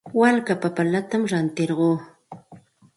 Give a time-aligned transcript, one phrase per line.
[0.19, 1.91] Walka papallatam rantirquu.